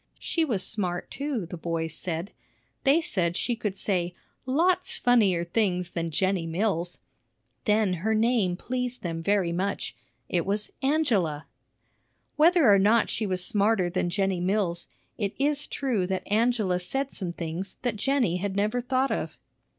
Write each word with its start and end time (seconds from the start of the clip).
She 0.17 0.43
was 0.43 0.63
"smart," 0.63 1.11
too, 1.11 1.45
the 1.45 1.57
boys 1.57 1.93
said; 1.93 2.31
they 2.85 3.01
said 3.01 3.37
she 3.37 3.55
could 3.55 3.75
say 3.75 4.15
"lots 4.47 4.97
funnier 4.97 5.43
things 5.43 5.91
than 5.91 6.09
Jennie 6.09 6.47
Mills." 6.47 6.97
Then 7.65 7.93
her 7.93 8.15
name 8.15 8.57
pleased 8.57 9.03
them 9.03 9.21
very 9.21 9.51
much; 9.51 9.95
it 10.27 10.43
was 10.43 10.73
Angela. 10.81 11.45
Whether 12.35 12.67
or 12.73 12.79
not 12.79 13.11
she 13.11 13.27
was 13.27 13.45
smarter 13.45 13.91
than 13.91 14.09
Jennie 14.09 14.41
Mills, 14.41 14.87
it 15.19 15.35
is 15.37 15.67
true 15.67 16.07
that 16.07 16.23
Angela 16.27 16.79
said 16.79 17.11
some 17.11 17.31
things 17.31 17.75
that 17.83 17.95
Jennie 17.97 18.37
had 18.37 18.55
never 18.55 18.81
thought 18.81 19.11
of. 19.11 19.37